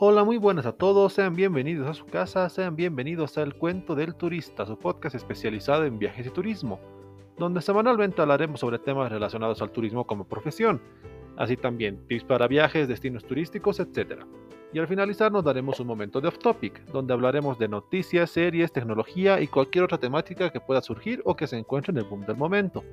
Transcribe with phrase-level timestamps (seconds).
[0.00, 4.14] Hola, muy buenas a todos, sean bienvenidos a su casa, sean bienvenidos al Cuento del
[4.14, 6.78] Turista, su podcast especializado en viajes y turismo,
[7.36, 10.80] donde semanalmente hablaremos sobre temas relacionados al turismo como profesión,
[11.36, 14.22] así también tips para viajes, destinos turísticos, etc.
[14.72, 18.70] Y al finalizar nos daremos un momento de off topic, donde hablaremos de noticias, series,
[18.70, 22.24] tecnología y cualquier otra temática que pueda surgir o que se encuentre en el boom
[22.24, 22.84] del momento.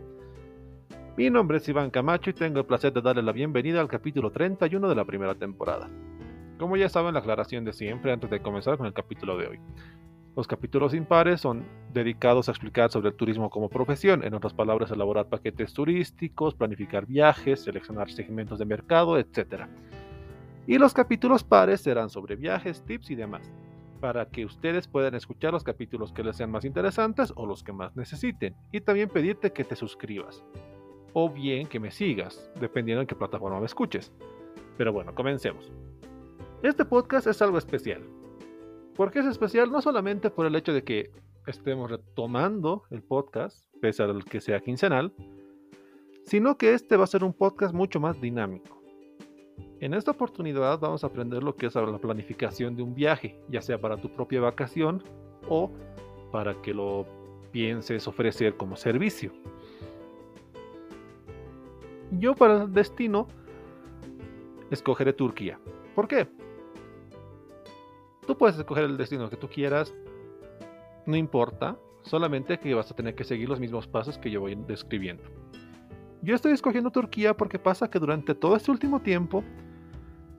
[1.18, 4.32] Mi nombre es Iván Camacho y tengo el placer de darle la bienvenida al capítulo
[4.32, 5.88] 31 de la primera temporada.
[6.58, 9.60] Como ya saben, la aclaración de siempre antes de comenzar con el capítulo de hoy.
[10.38, 14.92] Los capítulos impares son dedicados a explicar sobre el turismo como profesión, en otras palabras,
[14.92, 19.66] elaborar paquetes turísticos, planificar viajes, seleccionar segmentos de mercado, etc.
[20.66, 23.52] Y los capítulos pares serán sobre viajes, tips y demás,
[24.00, 27.74] para que ustedes puedan escuchar los capítulos que les sean más interesantes o los que
[27.74, 30.44] más necesiten, y también pedirte que te suscribas,
[31.14, 34.12] o bien que me sigas, dependiendo en qué plataforma me escuches.
[34.78, 35.72] Pero bueno, comencemos.
[36.64, 38.02] Este podcast es algo especial.
[38.96, 39.72] ¿Por qué es especial?
[39.72, 41.12] No solamente por el hecho de que
[41.46, 45.14] estemos retomando el podcast, pese a que sea quincenal,
[46.26, 48.82] sino que este va a ser un podcast mucho más dinámico.
[49.80, 53.62] En esta oportunidad vamos a aprender lo que es la planificación de un viaje, ya
[53.62, 55.04] sea para tu propia vacación
[55.48, 55.70] o
[56.32, 57.06] para que lo
[57.52, 59.32] pienses ofrecer como servicio.
[62.12, 63.28] Yo para el destino
[64.72, 65.60] escogeré Turquía.
[65.94, 66.28] ¿Por qué?
[68.26, 69.94] Tú puedes escoger el destino que tú quieras,
[71.06, 74.56] no importa, solamente que vas a tener que seguir los mismos pasos que yo voy
[74.68, 75.24] describiendo.
[76.22, 79.44] Yo estoy escogiendo Turquía porque pasa que durante todo este último tiempo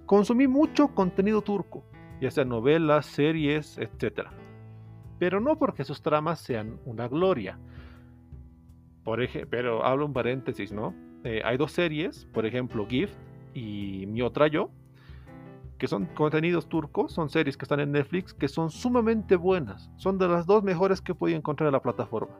[0.04, 1.84] consumí mucho contenido turco,
[2.20, 4.28] ya sea novelas, series, etc.
[5.18, 7.58] Pero no porque sus tramas sean una gloria.
[9.04, 10.92] Por pero hablo un paréntesis, ¿no?
[11.22, 13.14] Eh, hay dos series, por ejemplo, Gift
[13.54, 14.70] y Mi Otra Yo,
[15.78, 19.90] que son contenidos turcos, son series que están en Netflix, que son sumamente buenas.
[19.96, 22.36] Son de las dos mejores que he encontrar en la plataforma.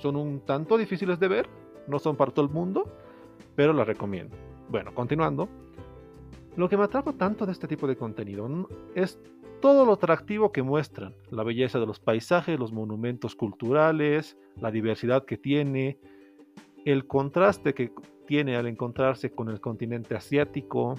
[0.00, 1.48] Son un tanto difíciles de ver,
[1.88, 2.92] no son para todo el mundo,
[3.54, 4.36] pero las recomiendo.
[4.68, 5.48] Bueno, continuando.
[6.56, 9.18] Lo que me atrapa tanto de este tipo de contenido es
[9.60, 15.24] todo lo atractivo que muestran, la belleza de los paisajes, los monumentos culturales, la diversidad
[15.24, 15.98] que tiene,
[16.84, 17.92] el contraste que
[18.26, 20.94] tiene al encontrarse con el continente asiático,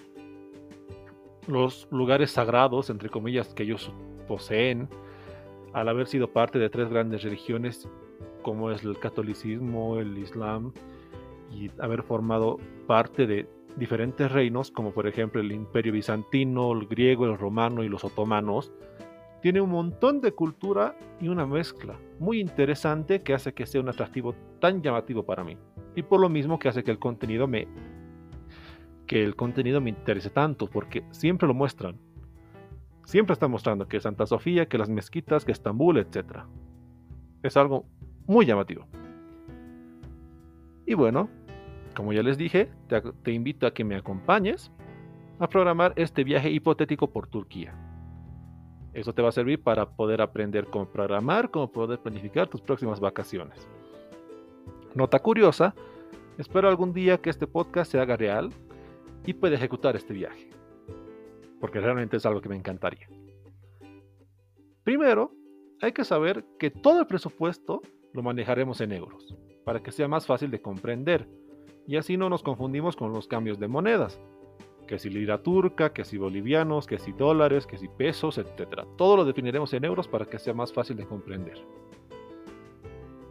[1.48, 3.92] los lugares sagrados, entre comillas, que ellos
[4.28, 4.90] poseen,
[5.74, 7.88] al haber sido parte de tres grandes religiones
[8.42, 10.74] como es el catolicismo, el islam,
[11.52, 17.26] y haber formado parte de diferentes reinos, como por ejemplo el imperio bizantino, el griego,
[17.26, 18.72] el romano y los otomanos,
[19.42, 23.90] tiene un montón de cultura y una mezcla muy interesante que hace que sea un
[23.90, 25.58] atractivo tan llamativo para mí.
[25.96, 27.68] Y por lo mismo que hace que el contenido me
[29.08, 31.98] que el contenido me interese tanto, porque siempre lo muestran.
[33.06, 36.44] Siempre están mostrando que Santa Sofía, que las mezquitas, que Estambul, etc.
[37.42, 37.86] Es algo
[38.28, 38.86] muy llamativo.
[40.86, 41.30] Y bueno,
[41.96, 44.72] como ya les dije, te, te invito a que me acompañes
[45.40, 47.74] a programar este viaje hipotético por Turquía.
[48.94, 53.00] Eso te va a servir para poder aprender cómo programar, cómo poder planificar tus próximas
[53.00, 53.68] vacaciones.
[54.96, 55.76] Nota curiosa,
[56.38, 58.52] espero algún día que este podcast se haga real
[59.28, 60.50] y puede ejecutar este viaje.
[61.60, 63.08] Porque realmente es algo que me encantaría.
[64.84, 65.32] Primero,
[65.82, 67.82] hay que saber que todo el presupuesto
[68.14, 71.28] lo manejaremos en euros, para que sea más fácil de comprender,
[71.86, 74.20] y así no nos confundimos con los cambios de monedas,
[74.88, 78.86] que si lira turca, que si bolivianos, que si dólares, que si pesos, etc.
[78.98, 81.58] Todo lo definiremos en euros para que sea más fácil de comprender.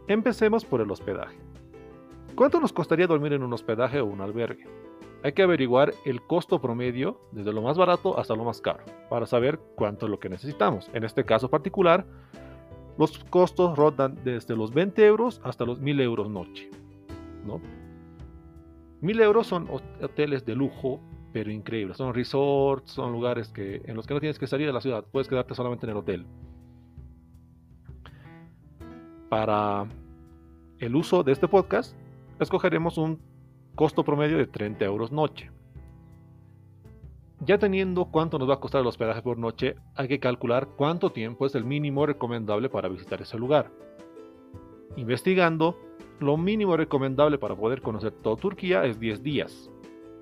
[0.07, 1.37] Empecemos por el hospedaje.
[2.35, 4.65] ¿Cuánto nos costaría dormir en un hospedaje o un albergue?
[5.27, 9.25] Hay que averiguar el costo promedio desde lo más barato hasta lo más caro para
[9.25, 10.89] saber cuánto es lo que necesitamos.
[10.93, 12.05] En este caso particular,
[12.97, 16.69] los costos rodan desde los 20 euros hasta los 1000 euros noche.
[17.45, 17.59] ¿no?
[19.01, 21.01] 1000 euros son hoteles de lujo,
[21.33, 21.97] pero increíbles.
[21.97, 25.03] Son resorts, son lugares que, en los que no tienes que salir de la ciudad,
[25.11, 26.25] puedes quedarte solamente en el hotel.
[29.27, 29.87] Para
[30.79, 31.97] el uso de este podcast,
[32.39, 33.19] escogeremos un
[33.77, 35.51] costo promedio de 30 euros noche.
[37.41, 41.11] Ya teniendo cuánto nos va a costar el hospedaje por noche, hay que calcular cuánto
[41.11, 43.71] tiempo es el mínimo recomendable para visitar ese lugar.
[44.95, 45.77] Investigando,
[46.19, 49.69] lo mínimo recomendable para poder conocer toda Turquía es 10 días,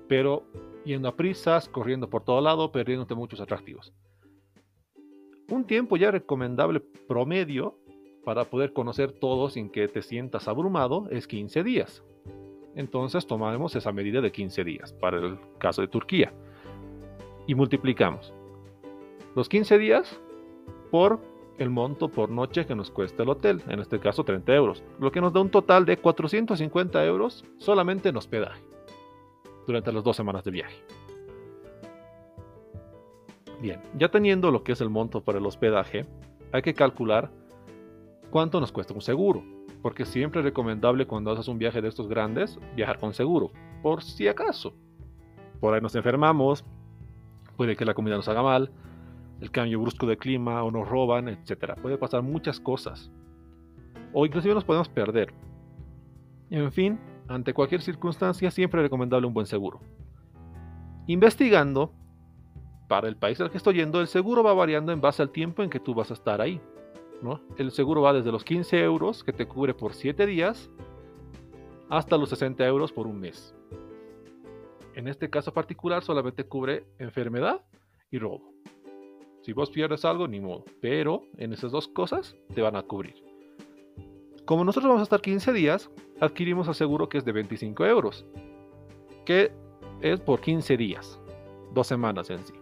[0.06, 0.44] pero
[0.84, 3.94] yendo a prisas, corriendo por todo lado, perdiéndote muchos atractivos.
[5.50, 7.78] Un tiempo ya recomendable promedio
[8.22, 12.04] para poder conocer todo sin que te sientas abrumado es 15 días
[12.76, 16.32] entonces tomamos esa medida de 15 días para el caso de Turquía
[17.46, 18.32] y multiplicamos.
[19.34, 20.20] los 15 días
[20.90, 21.20] por
[21.58, 25.10] el monto por noche que nos cuesta el hotel, en este caso 30 euros, lo
[25.10, 28.62] que nos da un total de 450 euros solamente en hospedaje
[29.66, 30.76] durante las dos semanas de viaje.
[33.60, 36.04] Bien, ya teniendo lo que es el monto para el hospedaje,
[36.52, 37.30] hay que calcular
[38.30, 39.42] cuánto nos cuesta un seguro,
[39.86, 43.52] porque siempre es recomendable cuando haces un viaje de estos grandes viajar con seguro,
[43.84, 44.74] por si acaso.
[45.60, 46.64] Por ahí nos enfermamos,
[47.56, 48.72] puede que la comida nos haga mal,
[49.40, 51.74] el cambio brusco de clima o nos roban, etc.
[51.80, 53.12] Puede pasar muchas cosas.
[54.12, 55.32] O inclusive nos podemos perder.
[56.50, 56.98] En fin,
[57.28, 59.78] ante cualquier circunstancia siempre es recomendable un buen seguro.
[61.06, 61.92] Investigando,
[62.88, 65.62] para el país al que estoy yendo, el seguro va variando en base al tiempo
[65.62, 66.60] en que tú vas a estar ahí.
[67.22, 67.40] ¿No?
[67.56, 70.70] El seguro va desde los 15 euros, que te cubre por 7 días,
[71.88, 73.54] hasta los 60 euros por un mes.
[74.94, 77.62] En este caso particular solamente cubre enfermedad
[78.10, 78.52] y robo.
[79.42, 80.64] Si vos pierdes algo, ni modo.
[80.80, 83.14] Pero en esas dos cosas te van a cubrir.
[84.44, 85.90] Como nosotros vamos a estar 15 días,
[86.20, 88.24] adquirimos el seguro que es de 25 euros.
[89.24, 89.52] Que
[90.00, 91.20] es por 15 días.
[91.74, 92.54] Dos semanas en sí.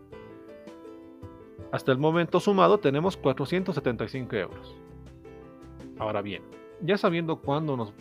[1.74, 4.76] Hasta el momento sumado tenemos 475 euros.
[5.98, 6.44] Ahora bien,
[6.80, 7.92] ya sabiendo cuándo nos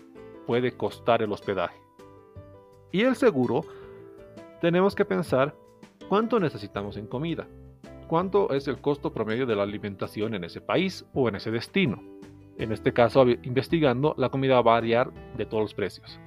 [0.46, 1.82] puede costar el hospedaje
[2.92, 3.66] y el seguro,
[4.62, 5.56] tenemos que pensar
[6.08, 7.48] cuánto necesitamos en comida
[8.08, 12.04] cuánto es el costo promedio de la alimentación en ese país o en ese destino.
[12.60, 16.20] En este caso, investigando, la comida va a variar de todos los precios.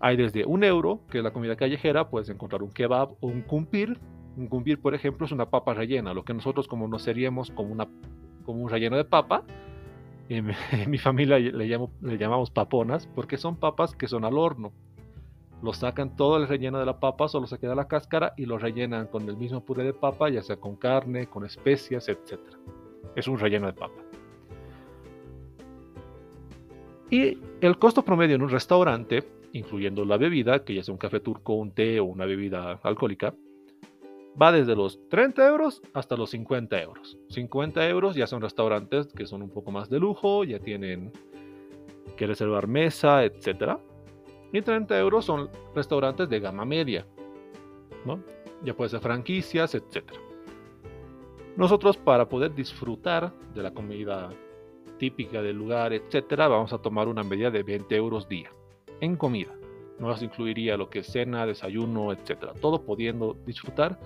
[0.00, 3.40] Hay desde un euro, que es la comida callejera, puedes encontrar un kebab o un
[3.40, 3.98] kumpir.
[4.36, 7.72] Un kumpir, por ejemplo, es una papa rellena, lo que nosotros como nos seríamos como,
[7.72, 7.88] una,
[8.44, 9.44] como un relleno de papa.
[10.28, 10.52] En,
[10.88, 14.72] mi familia le, le llamamos paponas porque son papas que son al horno
[15.62, 18.58] lo sacan todo el relleno de la papa, solo se queda la cáscara y lo
[18.58, 22.38] rellenan con el mismo puré de papa, ya sea con carne, con especias, etc.
[23.14, 24.00] Es un relleno de papa.
[27.10, 31.20] Y el costo promedio en un restaurante, incluyendo la bebida, que ya sea un café
[31.20, 33.34] turco, un té o una bebida alcohólica,
[34.40, 37.18] va desde los 30 euros hasta los 50 euros.
[37.30, 41.12] 50 euros ya son restaurantes que son un poco más de lujo, ya tienen
[42.16, 43.78] que reservar mesa, etcétera
[44.52, 47.06] y 30 euros son restaurantes de gama media.
[48.04, 48.22] ¿no?
[48.62, 50.04] Ya puede ser franquicias, etc.
[51.56, 54.30] Nosotros para poder disfrutar de la comida
[54.98, 58.50] típica del lugar, etc., vamos a tomar una medida de 20 euros día
[59.00, 59.54] en comida.
[59.98, 62.52] No nos incluiría lo que es cena, desayuno, etc.
[62.60, 63.98] Todo pudiendo disfrutar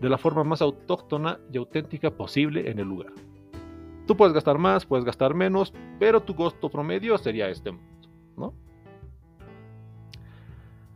[0.00, 3.12] de la forma más autóctona y auténtica posible en el lugar.
[4.06, 7.72] Tú puedes gastar más, puedes gastar menos, pero tu costo promedio sería este
[8.36, 8.54] ¿no?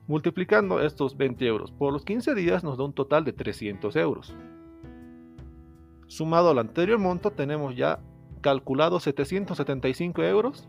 [0.07, 4.35] Multiplicando estos 20 euros por los 15 días nos da un total de 300 euros.
[6.07, 8.01] Sumado al anterior monto tenemos ya
[8.41, 10.69] calculado 775 euros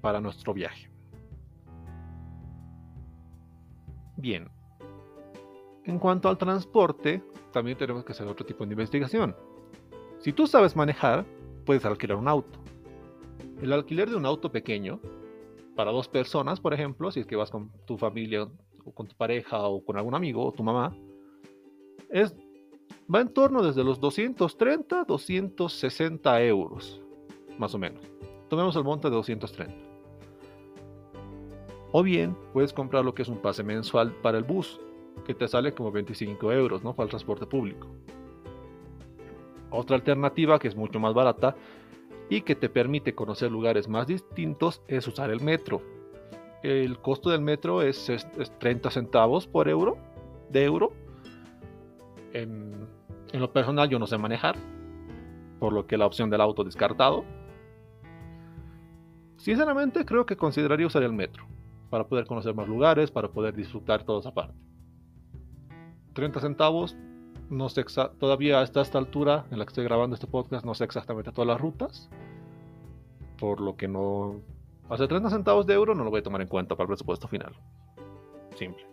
[0.00, 0.93] para nuestro viaje.
[4.16, 4.48] Bien,
[5.84, 7.22] en cuanto al transporte,
[7.52, 9.36] también tenemos que hacer otro tipo de investigación.
[10.18, 11.26] Si tú sabes manejar,
[11.66, 12.58] puedes alquilar un auto.
[13.60, 15.00] El alquiler de un auto pequeño,
[15.76, 18.48] para dos personas, por ejemplo, si es que vas con tu familia
[18.84, 20.96] o con tu pareja o con algún amigo o tu mamá,
[22.08, 22.34] es,
[23.12, 27.02] va en torno desde los 230 a 260 euros,
[27.58, 28.02] más o menos.
[28.48, 29.93] Tomemos el monte de 230.
[31.96, 34.80] O bien puedes comprar lo que es un pase mensual para el bus,
[35.24, 36.94] que te sale como 25 euros, ¿no?
[36.94, 37.86] Para el transporte público.
[39.70, 41.54] Otra alternativa que es mucho más barata
[42.28, 45.80] y que te permite conocer lugares más distintos es usar el metro
[46.64, 48.10] el costo del metro es,
[48.58, 49.98] 30 centavos por euro,
[50.48, 50.92] de euro.
[52.32, 52.88] En,
[53.34, 54.56] lo personal yo no sé manejar,
[55.60, 57.24] por lo que la opción del auto descartado.
[59.36, 61.44] Sinceramente creo que consideraría usar el metro,
[61.94, 64.58] para poder conocer más lugares, para poder disfrutar toda esa parte.
[66.14, 66.96] 30 centavos,
[67.48, 67.84] no sé
[68.18, 71.46] todavía hasta esta altura en la que estoy grabando este podcast, no sé exactamente todas
[71.46, 72.10] las rutas,
[73.38, 74.40] por lo que no
[74.90, 77.28] Hace 30 centavos de euro no lo voy a tomar en cuenta para el presupuesto
[77.28, 77.54] final.
[78.56, 78.84] Simple.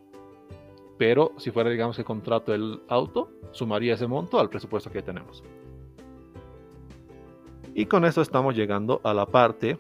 [1.00, 5.44] Pero si fuera, digamos, que contrato el auto, sumaría ese monto al presupuesto que tenemos.
[7.74, 9.80] Y con eso estamos llegando a la parte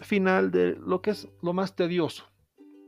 [0.00, 2.24] final de lo que es lo más tedioso.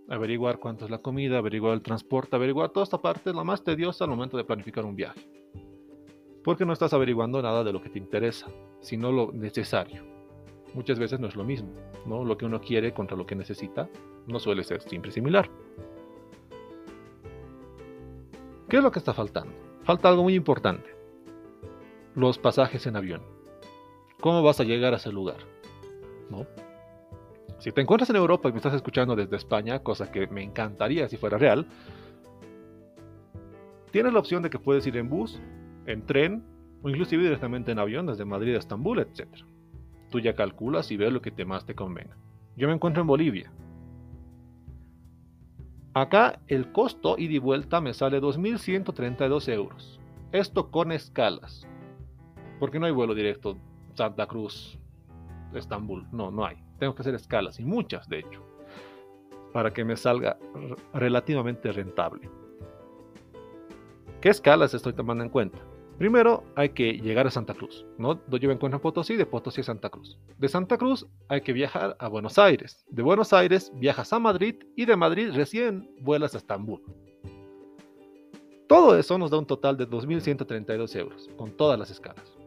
[0.08, 3.62] Averiguar cuánto es la comida, averiguar el transporte, averiguar toda esta parte es lo más
[3.62, 5.20] tediosa al momento de planificar un viaje.
[6.42, 8.48] Porque no estás averiguando nada de lo que te interesa,
[8.80, 10.12] sino lo necesario
[10.74, 11.70] muchas veces no es lo mismo,
[12.06, 12.24] ¿no?
[12.24, 13.88] Lo que uno quiere contra lo que necesita
[14.26, 15.50] no suele ser siempre similar.
[18.68, 19.52] ¿Qué es lo que está faltando?
[19.84, 20.90] Falta algo muy importante.
[22.14, 23.22] los pasajes en avión.
[24.20, 25.38] ¿Cómo vas a llegar a ese lugar?
[26.28, 26.46] ¿No?
[27.62, 31.08] Si te encuentras en Europa y me estás escuchando desde España, cosa que me encantaría
[31.08, 31.68] si fuera real,
[33.92, 35.40] tienes la opción de que puedes ir en bus,
[35.86, 36.44] en tren
[36.82, 39.28] o inclusive directamente en avión desde Madrid a Estambul, etc.
[40.10, 42.16] Tú ya calculas y ves lo que te más te convenga.
[42.56, 43.52] Yo me encuentro en Bolivia.
[45.94, 50.00] Acá el costo ida y vuelta me sale 2.132 euros.
[50.32, 51.64] Esto con escalas.
[52.58, 53.56] Porque no hay vuelo directo
[53.94, 54.80] Santa Cruz,
[55.54, 56.08] Estambul.
[56.10, 56.56] No, no hay.
[56.82, 58.42] Tengo que hacer escalas y muchas de hecho.
[59.52, 60.36] Para que me salga
[60.92, 62.28] relativamente rentable.
[64.20, 65.60] ¿Qué escalas estoy tomando en cuenta?
[65.96, 68.18] Primero hay que llegar a Santa Cruz, ¿no?
[68.36, 70.18] Yo me encuentro en Potosí, de Potosí a Santa Cruz.
[70.38, 72.84] De Santa Cruz hay que viajar a Buenos Aires.
[72.90, 76.82] De Buenos Aires viajas a Madrid y de Madrid recién vuelas a Estambul.
[78.66, 82.41] Todo eso nos da un total de 2.132 euros, con todas las escalas.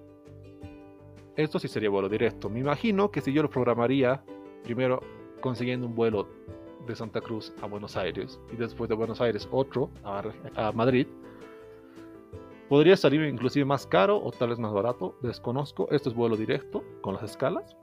[1.36, 2.50] Esto sí sería vuelo directo.
[2.50, 4.24] Me imagino que si yo lo programaría,
[4.63, 5.01] primero
[5.42, 6.27] consiguiendo un vuelo
[6.88, 11.08] de Santa Cruz a Buenos Aires y después de Buenos Aires otro a, Madrid,
[12.70, 15.88] Podría salir inclusive más caro o tal vez más barato, desconozco.
[15.92, 17.77] Esto es vuelo directo con las escalas.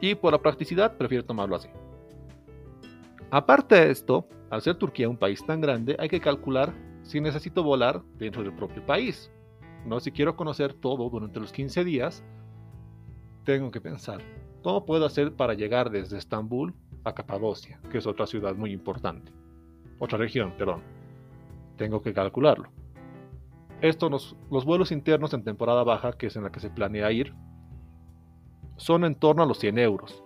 [0.00, 1.68] Y por la practicidad prefiero tomarlo así.
[3.30, 7.62] Aparte de esto, al ser Turquía un país tan grande, hay que calcular si necesito
[7.62, 9.30] volar dentro del propio país.
[9.86, 12.22] No, si quiero conocer todo durante los 15 días,
[13.44, 14.20] tengo que pensar,
[14.62, 19.32] ¿cómo puedo hacer para llegar desde Estambul a Capadocia, que es otra ciudad muy importante?
[19.98, 20.82] Otra región, perdón.
[21.76, 22.70] Tengo que calcularlo.
[23.80, 27.32] Esto los vuelos internos en temporada baja, que es en la que se planea ir,
[28.76, 30.22] son en torno a los 100 euros.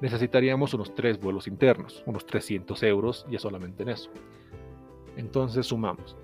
[0.00, 4.10] Necesitaríamos unos 3 vuelos internos, unos 300 euros ya solamente en eso.
[5.16, 6.16] Entonces sumamos.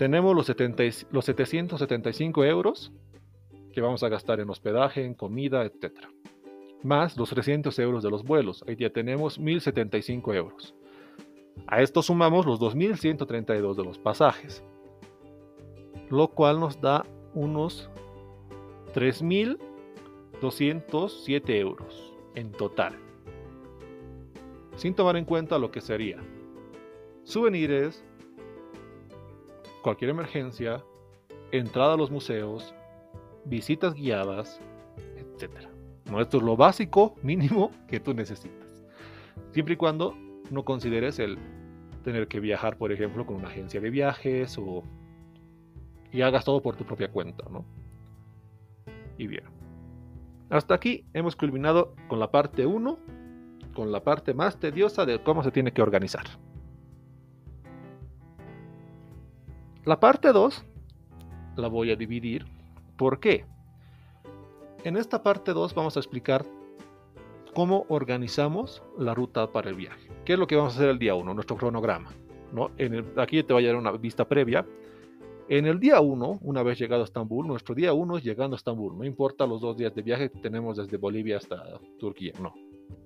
[0.00, 2.90] Tenemos los, 70, los 775 euros
[3.74, 5.92] que vamos a gastar en hospedaje, en comida, etc.
[6.82, 8.64] Más los 300 euros de los vuelos.
[8.66, 10.74] Ahí ya tenemos 1075 euros.
[11.66, 14.64] A esto sumamos los 2132 de los pasajes
[16.10, 17.04] lo cual nos da
[17.34, 17.88] unos
[18.94, 22.96] 3.207 euros en total.
[24.74, 26.18] Sin tomar en cuenta lo que sería
[27.22, 28.04] souvenirs,
[29.82, 30.84] cualquier emergencia,
[31.52, 32.74] entrada a los museos,
[33.44, 34.60] visitas guiadas,
[35.16, 35.68] etc.
[36.10, 36.20] ¿No?
[36.20, 38.68] Esto es lo básico, mínimo que tú necesitas.
[39.52, 40.14] Siempre y cuando
[40.50, 41.38] no consideres el
[42.04, 44.84] tener que viajar, por ejemplo, con una agencia de viajes o
[46.12, 47.64] y hagas todo por tu propia cuenta, ¿no?
[49.16, 49.44] Y bien.
[50.48, 52.98] Hasta aquí hemos culminado con la parte 1,
[53.74, 56.24] con la parte más tediosa de cómo se tiene que organizar.
[59.84, 60.64] La parte 2
[61.56, 62.46] la voy a dividir.
[62.96, 63.44] ¿Por qué?
[64.84, 66.44] En esta parte 2 vamos a explicar
[67.54, 70.08] cómo organizamos la ruta para el viaje.
[70.24, 71.34] ¿Qué es lo que vamos a hacer el día 1?
[71.34, 72.10] Nuestro cronograma.
[72.52, 72.70] ¿no?
[72.78, 74.66] En aquí te voy a dar una vista previa
[75.50, 78.56] en el día 1, una vez llegado a Estambul, nuestro día 1 es llegando a
[78.56, 82.54] Estambul, no importa los dos días de viaje que tenemos desde Bolivia hasta Turquía, no.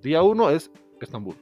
[0.02, 1.36] Día 1 es Estambul.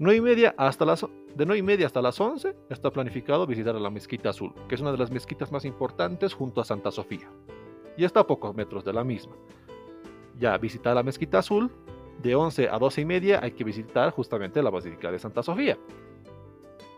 [0.00, 3.74] 9 y media hasta las, de 9 y media hasta las 11 está planificado visitar
[3.74, 7.28] la Mezquita Azul, que es una de las mezquitas más importantes junto a Santa Sofía.
[7.96, 9.34] Y está a pocos metros de la misma.
[10.38, 11.72] Ya visitar la Mezquita Azul,
[12.22, 15.76] de 11 a 12 y media hay que visitar justamente la Basílica de Santa Sofía.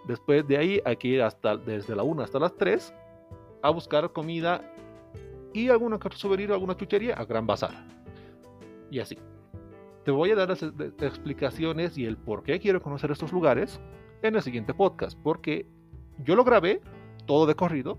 [0.06, 2.94] Después de ahí hay que ir hasta, desde la 1 hasta las 3
[3.62, 4.74] a buscar comida
[5.54, 7.86] y alguna souvenir alguna chuchería a Gran Bazar.
[8.90, 9.16] Y así.
[10.04, 13.80] Te voy a dar las explicaciones y el por qué quiero conocer estos lugares
[14.22, 15.18] en el siguiente podcast.
[15.22, 15.66] Porque
[16.24, 16.80] yo lo grabé
[17.26, 17.98] todo de corrido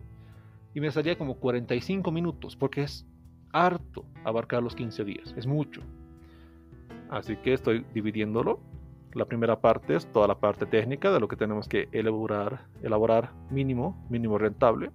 [0.73, 2.55] y me salía como 45 minutos.
[2.55, 3.05] Porque es
[3.53, 5.33] harto abarcar los 15 días.
[5.37, 5.81] Es mucho.
[7.09, 8.59] Así que estoy dividiéndolo
[9.13, 13.33] la primera parte es toda la parte técnica de lo que tenemos que elaborar, elaborar
[13.49, 14.91] mínimo, mínimo rentable.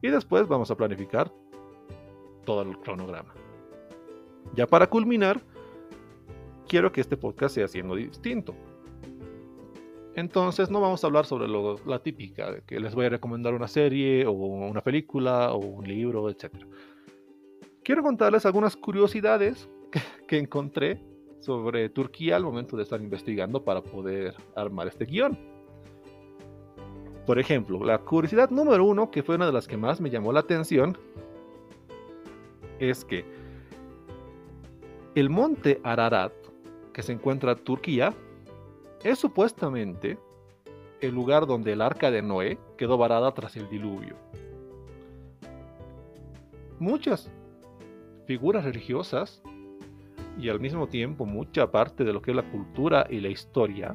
[0.00, 1.30] Y después vamos a planificar
[2.44, 3.34] todo el cronograma.
[4.54, 5.42] Ya para culminar,
[6.72, 8.54] quiero que este podcast sea siendo distinto.
[10.14, 14.24] Entonces no vamos a hablar sobre la típica, que les voy a recomendar una serie
[14.26, 16.50] o una película o un libro, etc.
[17.82, 19.68] Quiero contarles algunas curiosidades
[20.26, 21.04] que encontré
[21.40, 25.38] sobre Turquía al momento de estar investigando para poder armar este guion.
[27.26, 30.32] Por ejemplo, la curiosidad número uno, que fue una de las que más me llamó
[30.32, 30.96] la atención,
[32.78, 33.26] es que
[35.14, 36.32] el monte Ararat,
[36.92, 38.14] que se encuentra en Turquía,
[39.02, 40.18] es supuestamente
[41.00, 44.16] el lugar donde el arca de Noé quedó varada tras el diluvio.
[46.82, 47.30] muchas
[48.26, 49.40] figuras religiosas
[50.36, 53.94] y al mismo tiempo mucha parte de lo que es la cultura y la historia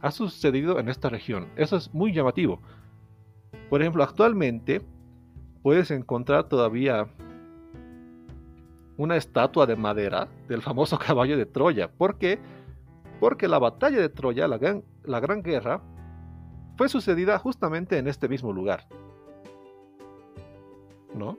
[0.00, 1.48] ha sucedido en esta región.
[1.56, 2.60] Eso es muy llamativo.
[3.70, 4.82] Por ejemplo, actualmente
[5.62, 7.08] puedes encontrar todavía
[9.02, 11.90] una estatua de madera del famoso caballo de Troya.
[11.90, 12.38] ¿Por qué?
[13.18, 15.82] Porque la batalla de Troya, la gran, la gran guerra,
[16.76, 18.86] fue sucedida justamente en este mismo lugar.
[21.14, 21.36] ¿No?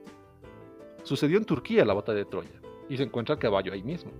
[1.04, 4.12] Sucedió en Turquía la batalla de Troya y se encuentra el caballo ahí mismo.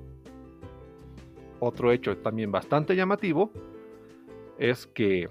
[1.60, 3.52] Otro hecho también bastante llamativo
[4.58, 5.30] es que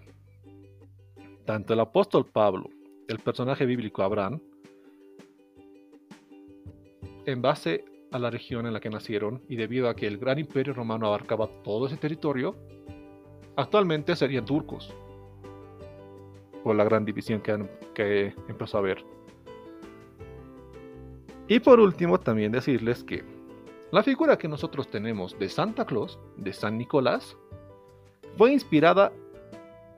[1.47, 2.69] tanto el apóstol Pablo,
[3.09, 4.41] el personaje bíblico Abraham,
[7.25, 10.39] en base a la región en la que nacieron y debido a que el gran
[10.39, 12.55] imperio romano abarcaba todo ese territorio,
[13.57, 14.95] actualmente serían turcos,
[16.63, 19.05] por la gran división que, empezó a haber.
[21.49, 23.25] Y por último, también decirles que
[23.91, 27.37] la figura que nosotros tenemos de Santa Claus, de San Nicolás,
[28.39, 29.13] fue inspirada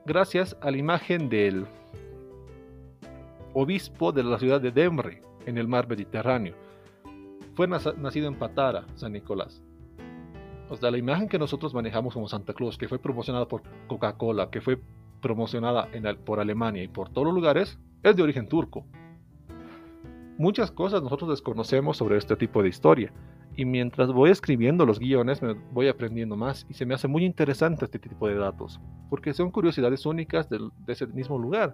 [0.05, 1.65] gracias a la imagen del
[3.53, 6.64] obispo de la ciudad de Demre, en el mar Mediterráneo.
[7.55, 9.63] Fue nacido en Patara, San Nicolás.
[10.69, 14.49] O sea, la imagen que nosotros manejamos como Santa Claus, que fue promocionada por Coca-Cola,
[14.49, 14.79] que fue
[15.21, 15.87] promocionada
[16.25, 18.85] por Alemania y por todos los lugares, es de origen turco.
[20.37, 23.13] Muchas cosas nosotros desconocemos sobre este tipo de historia.
[23.55, 27.23] Y mientras voy escribiendo los guiones, me voy aprendiendo más y se me hace muy
[27.23, 31.73] interesante este tipo de datos, porque son curiosidades únicas de, de ese mismo lugar.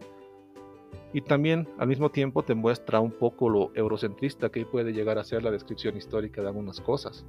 [1.14, 5.24] Y también al mismo tiempo te muestra un poco lo eurocentrista que puede llegar a
[5.24, 7.26] ser la descripción histórica de algunas cosas.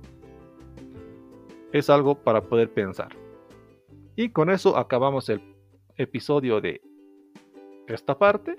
[1.73, 3.17] Es algo para poder pensar.
[4.15, 5.41] Y con eso acabamos el
[5.97, 6.81] episodio de
[7.89, 8.57] esta parte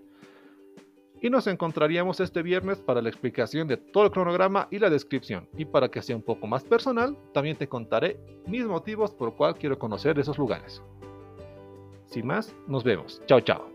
[1.23, 5.47] y nos encontraríamos este viernes para la explicación de todo el cronograma y la descripción.
[5.57, 9.55] Y para que sea un poco más personal, también te contaré mis motivos por cual
[9.55, 10.83] quiero conocer esos lugares.
[12.07, 13.21] Sin más, nos vemos.
[13.25, 13.72] Chao, chao.